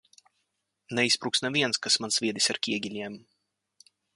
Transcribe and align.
Neizspruks 0.99 1.45
neviens, 1.47 1.81
kas 1.83 1.99
man 2.05 2.15
sviedis 2.17 2.51
ar 2.55 2.61
ķieģeļiem! 2.69 3.21